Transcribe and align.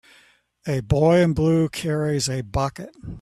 a 0.67 0.79
boy 0.79 1.17
in 1.19 1.33
blue 1.33 1.69
carries 1.69 2.27
a 2.27 2.41
bucket 2.41 2.89